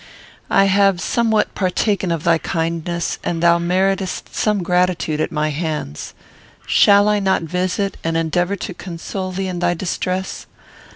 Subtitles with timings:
[0.49, 6.15] "I have somewhat partaken of thy kindness, and thou meritest some gratitude at my hands.
[6.65, 10.47] Shall I not visit and endeavour to console thee in thy distress?